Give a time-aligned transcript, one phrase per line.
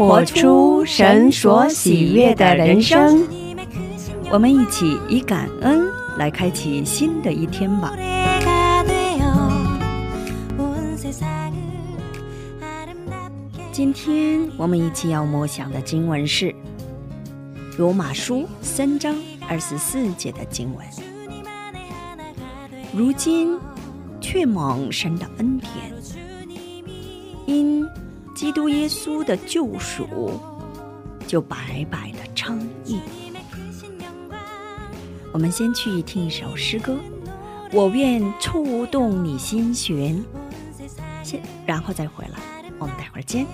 [0.00, 3.28] 活出神所喜悦的人生。
[4.30, 7.94] 我们一起以感恩来开启新的一天吧。
[13.70, 16.46] 今天我们一起要默想的经文是
[17.76, 19.14] 《罗马书》三章
[19.46, 20.86] 二十四节的经文。
[22.96, 23.54] 如今
[24.18, 25.70] 却蒙神的恩典，
[27.44, 27.86] 因
[28.40, 30.40] 基督耶稣的救赎，
[31.26, 32.98] 就白白的称义。
[35.30, 36.94] 我们先去听一首诗歌，
[37.70, 40.16] 《我愿触动你心弦》，
[41.22, 42.38] 先然后再回来。
[42.78, 43.46] 我们待会儿见。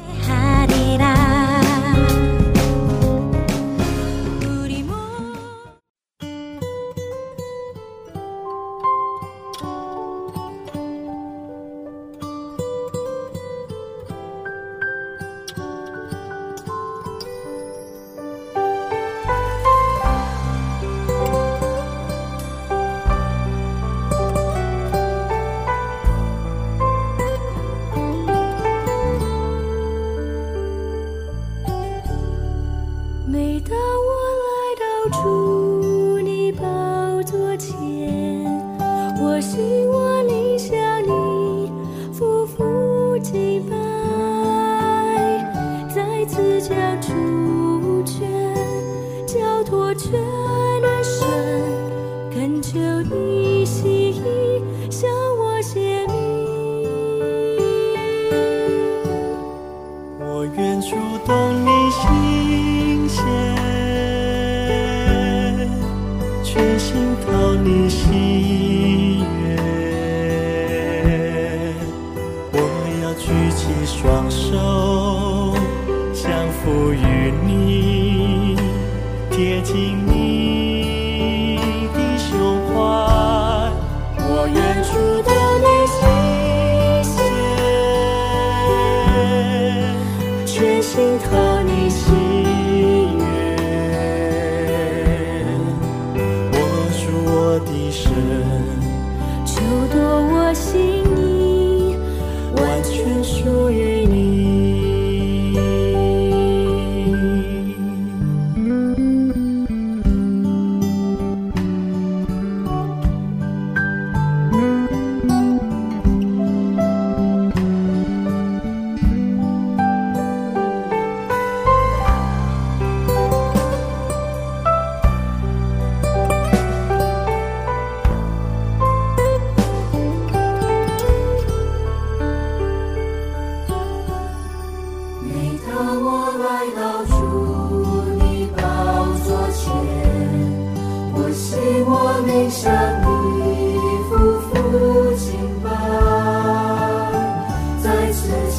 [52.76, 53.45] 求你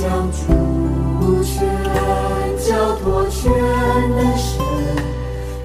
[0.07, 0.39] 将主
[1.43, 1.67] 权
[2.65, 4.47] 交托全能神，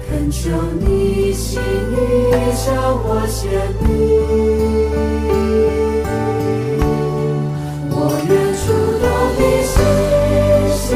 [0.05, 0.41] 恳求
[0.81, 1.95] 你心意
[2.53, 3.39] 向我显
[3.79, 3.87] 明。
[7.89, 8.63] 我愿触
[8.99, 9.05] 动
[9.39, 9.75] 你心
[10.75, 10.91] 弦，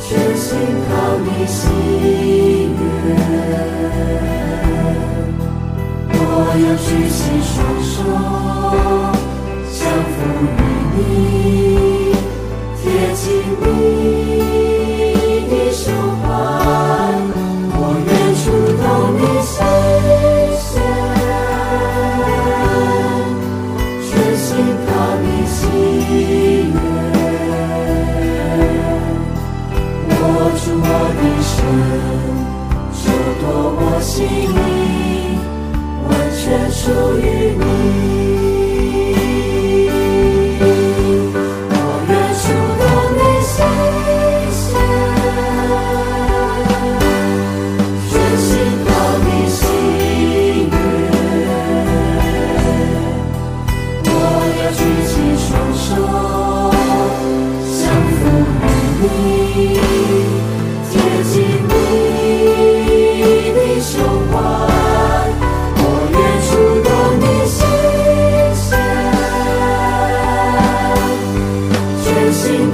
[0.00, 0.08] 全
[0.38, 0.48] 心
[0.88, 0.90] 靠
[1.20, 1.58] 你喜
[2.78, 2.82] 悦。
[6.16, 6.18] 我
[6.64, 7.20] 要举起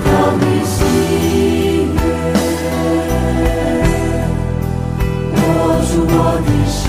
[0.05, 0.09] 我
[0.41, 0.79] 的心
[1.95, 2.03] 愿
[5.35, 5.39] 握
[5.87, 6.15] 住我
[6.47, 6.83] 的手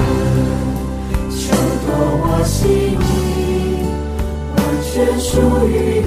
[1.37, 1.39] 求
[1.85, 1.87] 托
[2.23, 2.59] 我心
[3.01, 3.03] 意
[4.55, 5.29] 完全属
[5.67, 6.00] 于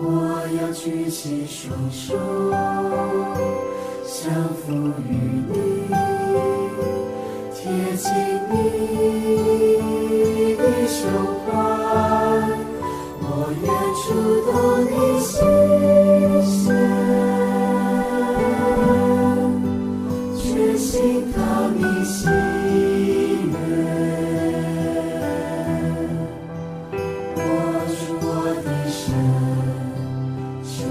[0.00, 0.06] 我
[0.60, 2.14] 要举起双手，
[4.04, 4.72] 降服
[5.08, 5.10] 于
[5.48, 5.52] 你，
[7.52, 7.58] 贴
[7.96, 8.06] 近
[8.50, 8.54] 你
[10.56, 10.96] 的胸
[11.44, 11.46] 怀，
[13.20, 13.26] 我
[13.60, 13.66] 愿
[13.98, 14.06] 触
[14.46, 14.52] 动
[14.86, 15.28] 你心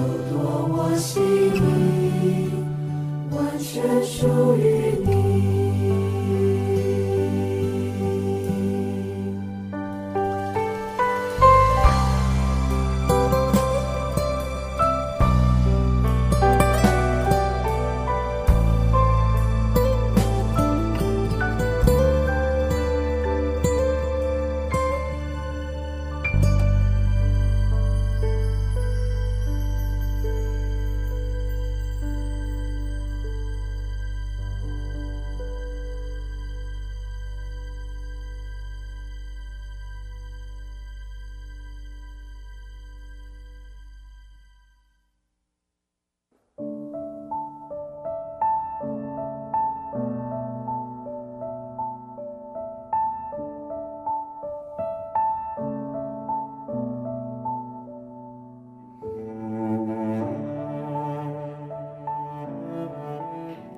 [0.07, 0.39] 有多
[0.71, 1.21] 我心
[1.53, 2.49] 意，
[3.35, 4.63] 完全属于
[5.05, 5.16] 你。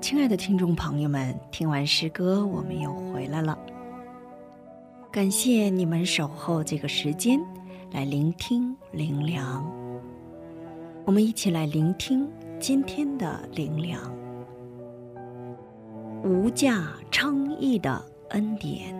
[0.01, 3.57] 亲爱的听众朋友们，听完诗歌，我们又回来了。
[5.11, 7.37] 感谢你们守候这个时间
[7.91, 9.69] 来聆听灵粮。
[11.03, 12.25] 我们一起来聆听
[12.59, 13.99] 今天的灵粮，
[16.23, 18.95] 无价称义的恩典。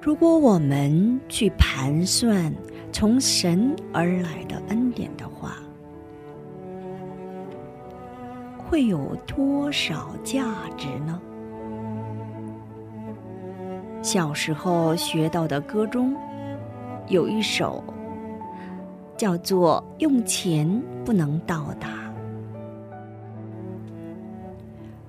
[0.00, 2.52] 如果我们去盘算
[2.90, 5.58] 从神而来的恩典的话，
[8.72, 10.46] 会有多少价
[10.78, 11.20] 值呢？
[14.00, 16.16] 小时候学到的歌中，
[17.06, 17.84] 有一首
[19.14, 22.10] 叫做“用钱不能到达”，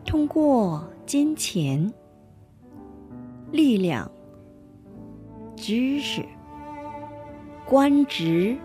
[0.06, 1.90] 通过金钱、
[3.50, 4.12] 力量、
[5.56, 6.22] 知识、
[7.66, 8.58] 官职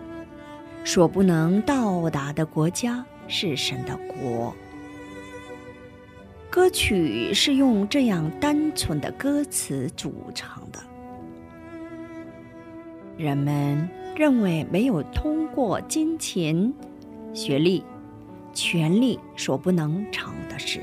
[0.83, 4.53] 所不能到达的国家，是神的国。
[6.59, 10.79] 歌曲是用这样单纯的歌词组成的。
[13.15, 16.73] 人们认为没有通过金钱、
[17.33, 17.81] 学历、
[18.53, 20.81] 权力所不能成的事，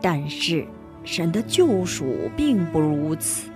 [0.00, 0.66] 但是
[1.04, 3.50] 神的救赎并不如此。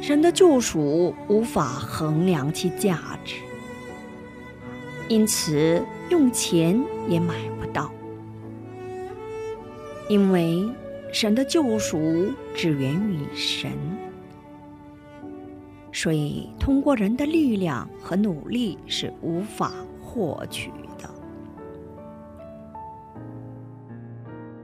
[0.00, 3.36] 神的救赎无法衡量其价值，
[5.08, 7.63] 因此用钱也买不。
[10.08, 10.68] 因为
[11.12, 13.70] 神的救赎只源于神，
[15.92, 21.08] 所以通过人的力量和努力是无法获取的。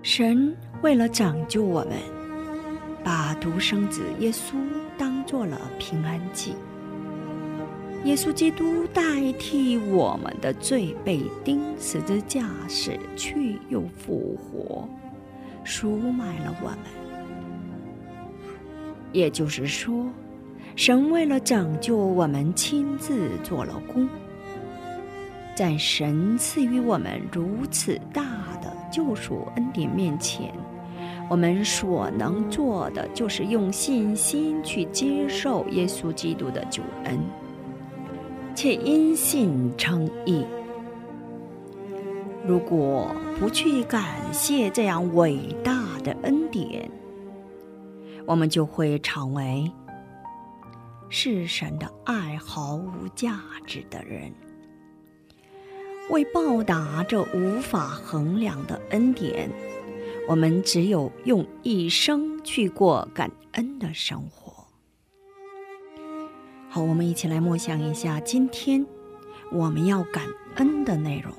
[0.02, 1.92] 神为了拯救我们，
[3.04, 4.54] 把独生子耶稣
[4.98, 6.54] 当做了平安祭。
[8.04, 14.88] 耶稣基督代替我们的罪被钉十字架，死去又复活。
[15.64, 16.78] 赎买了我们，
[19.12, 20.06] 也就是说，
[20.76, 24.08] 神为了拯救我们，亲自做了工。
[25.54, 28.22] 在神赐予我们如此大
[28.62, 30.50] 的救赎恩典面前，
[31.28, 37.18] 我们所能做的就是用信心去接受耶稣基督的救恩，
[38.54, 40.46] 且因信称义。
[42.46, 46.90] 如果不去感谢这样伟大的恩典，
[48.26, 49.72] 我们就会成为
[51.08, 54.30] 是神的爱毫无价值的人。
[56.10, 59.50] 为报答这无法衡量的恩典，
[60.28, 64.66] 我们只有用一生去过感恩的生活。
[66.68, 68.84] 好，我们一起来默想一下今天
[69.50, 71.32] 我们要感恩的内容。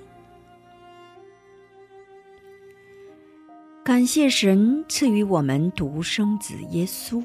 [3.83, 7.23] 感谢神赐予我们独生子耶稣，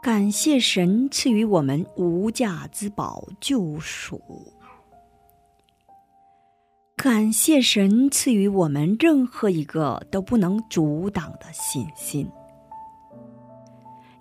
[0.00, 4.20] 感谢神赐予我们无价之宝救赎，
[6.96, 12.30] 感谢神赐予我们任何一个都不能阻挡的信心，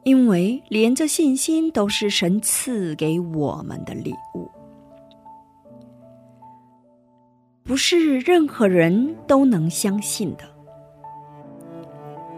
[0.03, 4.50] 因为连这信心都是神赐给我们的礼物，
[7.67, 10.45] 不是任何人都能相信的，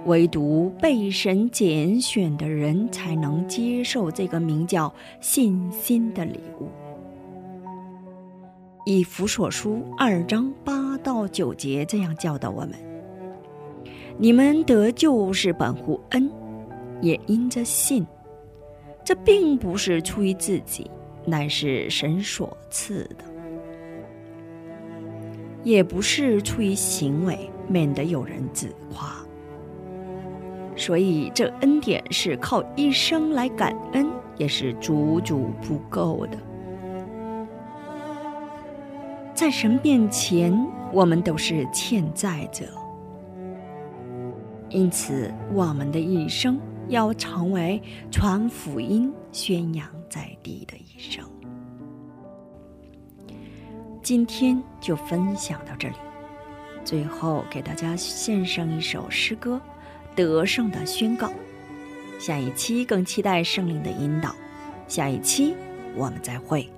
[0.07, 6.67] 唯独被神拣选的人才能接受这个名叫信心的礼物。
[8.87, 12.71] 以弗所书二章八到九节这样教导我们：
[14.17, 16.27] 你们得救是本乎恩。
[17.01, 18.05] 也因着信，
[19.05, 20.91] 这并不是出于自己，
[21.23, 23.23] 乃是神所赐的；
[25.63, 29.15] 也不是出于行为，免得有人自夸。
[30.75, 36.37] 所以，这恩典是靠一生来感恩，也是足足不够的。
[39.33, 40.53] 在神面前，
[40.93, 42.65] 我们都是欠债者，
[44.69, 46.59] 因此，我们的一生。
[46.87, 51.23] 要成为传福音、宣扬在地的一生。
[54.01, 55.95] 今天就分享到这里，
[56.83, 59.61] 最后给大家献上一首诗歌
[60.15, 61.27] 《得胜的宣告》。
[62.19, 64.33] 下一期更期待圣灵的引导，
[64.87, 65.53] 下一期
[65.95, 66.69] 我们再会。